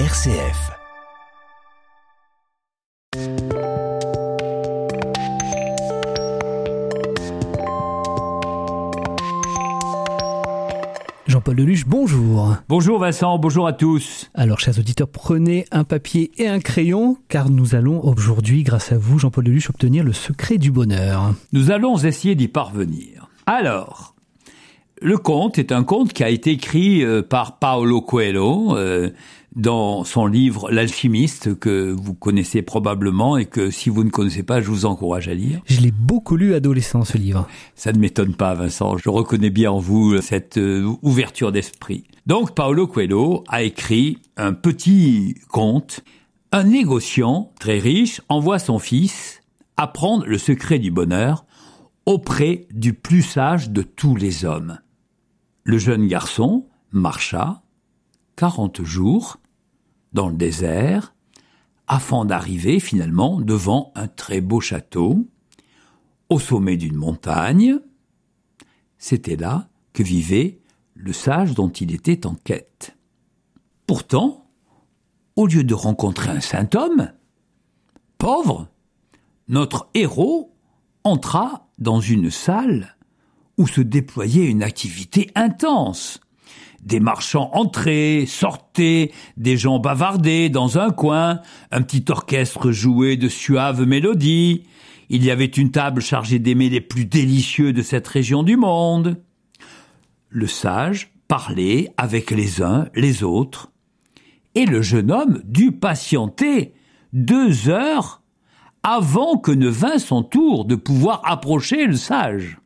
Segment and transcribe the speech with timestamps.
[0.00, 0.72] RCF.
[11.28, 12.56] Jean-Paul Deluche, bonjour.
[12.68, 14.32] Bonjour Vincent, bonjour à tous.
[14.34, 18.98] Alors, chers auditeurs, prenez un papier et un crayon, car nous allons aujourd'hui, grâce à
[18.98, 21.34] vous, Jean-Paul Deluche, obtenir le secret du bonheur.
[21.52, 23.28] Nous allons essayer d'y parvenir.
[23.46, 24.14] Alors,
[25.00, 29.10] le conte est un conte qui a été écrit euh, par Paolo Coelho euh,
[29.56, 34.60] dans son livre L'alchimiste que vous connaissez probablement et que si vous ne connaissez pas,
[34.60, 35.60] je vous encourage à lire.
[35.66, 37.46] Je l'ai beaucoup lu adolescent, ce livre.
[37.74, 38.96] Ça ne m'étonne pas, Vincent.
[38.98, 42.04] Je reconnais bien en vous cette euh, ouverture d'esprit.
[42.26, 46.00] Donc, Paolo Coelho a écrit un petit conte.
[46.52, 49.40] Un négociant très riche envoie son fils
[49.76, 51.44] apprendre le secret du bonheur
[52.06, 54.78] auprès du plus sage de tous les hommes.
[55.64, 57.62] Le jeune garçon marcha
[58.36, 59.38] quarante jours
[60.14, 61.14] dans le désert
[61.86, 65.26] afin d'arriver finalement devant un très beau château
[66.30, 67.78] au sommet d'une montagne.
[68.96, 70.60] C'était là que vivait
[70.94, 72.96] le sage dont il était en quête.
[73.86, 74.46] Pourtant,
[75.36, 77.12] au lieu de rencontrer un saint homme,
[78.16, 78.68] pauvre,
[79.48, 80.54] notre héros
[81.02, 82.96] entra dans une salle
[83.58, 86.20] où se déployait une activité intense.
[86.82, 93.28] Des marchands entraient, sortaient, des gens bavardaient dans un coin, un petit orchestre jouait de
[93.28, 94.64] suaves mélodies,
[95.08, 99.22] il y avait une table chargée d'aimer les plus délicieux de cette région du monde.
[100.28, 103.70] Le sage parlait avec les uns, les autres,
[104.54, 106.74] et le jeune homme dut patienter
[107.12, 108.22] deux heures
[108.82, 112.58] avant que ne vînt son tour de pouvoir approcher le sage.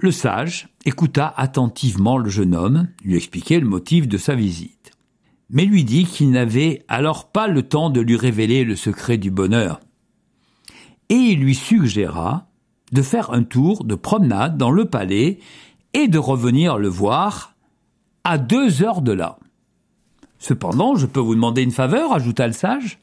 [0.00, 4.92] Le sage écouta attentivement le jeune homme, lui expliquait le motif de sa visite,
[5.50, 9.32] mais lui dit qu'il n'avait alors pas le temps de lui révéler le secret du
[9.32, 9.80] bonheur.
[11.08, 12.46] Et il lui suggéra
[12.92, 15.40] de faire un tour de promenade dans le palais
[15.94, 17.56] et de revenir le voir
[18.22, 19.40] à deux heures de là.
[20.38, 23.00] Cependant, je peux vous demander une faveur, ajouta le sage,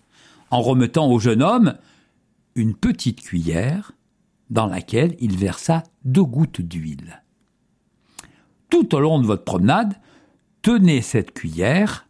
[0.49, 1.75] en remettant au jeune homme
[2.55, 3.91] une petite cuillère
[4.49, 7.23] dans laquelle il versa deux gouttes d'huile.
[8.69, 9.95] Tout au long de votre promenade,
[10.61, 12.07] tenez cette cuillère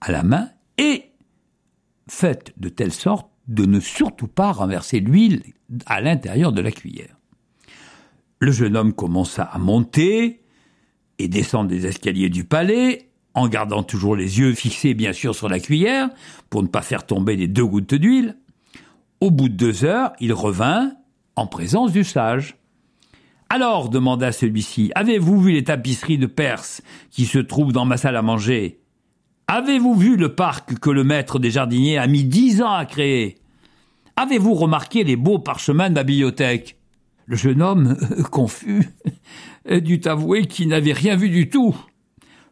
[0.00, 1.12] à la main et
[2.08, 5.42] faites de telle sorte de ne surtout pas renverser l'huile
[5.86, 7.16] à l'intérieur de la cuillère.
[8.38, 10.42] Le jeune homme commença à monter
[11.18, 15.48] et descendre des escaliers du palais, en gardant toujours les yeux fixés bien sûr sur
[15.48, 16.10] la cuillère,
[16.50, 18.36] pour ne pas faire tomber les deux gouttes d'huile.
[19.20, 20.92] Au bout de deux heures, il revint
[21.36, 22.56] en présence du sage.
[23.48, 28.16] Alors, demanda celui-ci, avez-vous vu les tapisseries de Perse qui se trouvent dans ma salle
[28.16, 28.80] à manger?
[29.46, 33.36] Avez-vous vu le parc que le maître des jardiniers a mis dix ans à créer?
[34.16, 36.78] Avez-vous remarqué les beaux parchemins de ma bibliothèque?
[37.26, 37.96] Le jeune homme,
[38.30, 38.88] confus,
[39.70, 41.76] dut avouer qu'il n'avait rien vu du tout.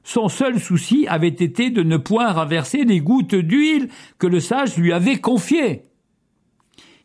[0.03, 3.89] Son seul souci avait été de ne point renverser les gouttes d'huile
[4.19, 5.90] que le sage lui avait confiées.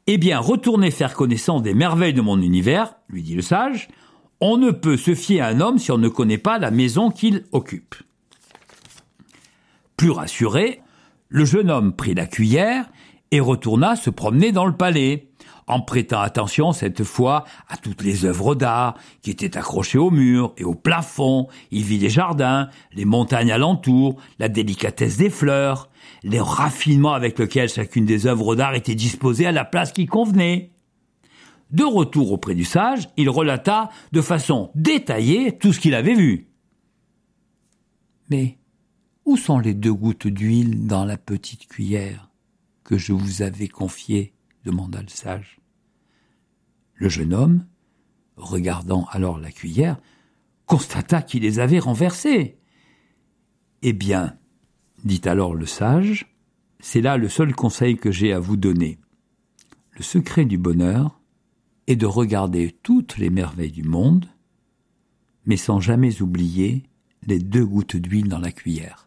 [0.08, 3.88] Eh bien, retournez faire connaissance des merveilles de mon univers, lui dit le sage.
[4.40, 7.10] On ne peut se fier à un homme si on ne connaît pas la maison
[7.10, 7.96] qu'il occupe.
[9.98, 10.82] Plus rassuré,
[11.30, 12.86] le jeune homme prit la cuillère
[13.32, 15.30] et retourna se promener dans le palais,
[15.68, 20.54] en prêtant attention cette fois à toutes les œuvres d'art qui étaient accrochées au mur
[20.58, 21.48] et au plafond.
[21.72, 25.90] Il vit les jardins, les montagnes alentour, la délicatesse des fleurs,
[26.24, 30.72] les raffinements avec lesquels chacune des œuvres d'art était disposée à la place qui convenait.
[31.72, 36.48] De retour auprès du sage, il relata de façon détaillée tout ce qu'il avait vu.
[38.30, 38.60] Mais
[39.26, 42.30] où sont les deux gouttes d'huile dans la petite cuillère
[42.84, 44.35] que je vous avais confiée?
[44.66, 45.60] Demanda le sage.
[46.96, 47.66] Le jeune homme,
[48.36, 49.98] regardant alors la cuillère,
[50.66, 52.58] constata qu'il les avait renversées.
[53.82, 54.38] Eh bien,
[55.04, 56.36] dit alors le sage,
[56.80, 59.00] c'est là le seul conseil que j'ai à vous donner.
[59.92, 61.22] Le secret du bonheur
[61.88, 64.28] est de regarder toutes les merveilles du monde,
[65.46, 66.84] mais sans jamais oublier
[67.28, 69.05] les deux gouttes d'huile dans la cuillère.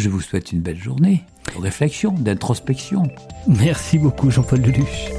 [0.00, 1.24] Je vous souhaite une belle journée
[1.54, 3.02] de réflexion, d'introspection.
[3.46, 5.10] Merci beaucoup, Jean-Paul Deluche.